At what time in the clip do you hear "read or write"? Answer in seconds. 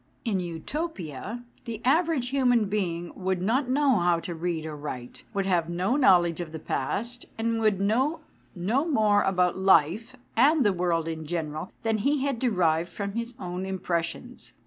4.33-5.25